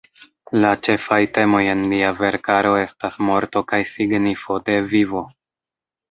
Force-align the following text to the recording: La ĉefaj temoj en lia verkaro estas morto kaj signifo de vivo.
La 0.61 0.69
ĉefaj 0.85 1.17
temoj 1.33 1.59
en 1.73 1.83
lia 1.91 2.07
verkaro 2.21 2.71
estas 2.83 3.17
morto 3.27 3.63
kaj 3.73 3.81
signifo 3.91 4.57
de 4.71 4.79
vivo. 4.95 5.23